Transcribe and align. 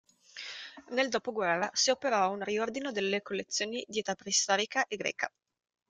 Nel 0.93 1.09
dopoguerra 1.09 1.69
si 1.73 1.91
operò 1.91 2.31
un 2.31 2.41
riordino 2.43 2.91
delle 2.91 3.21
collezioni 3.21 3.85
di 3.87 3.99
età 3.99 4.15
preistorica 4.15 4.87
e 4.87 4.95
greca. 4.95 5.31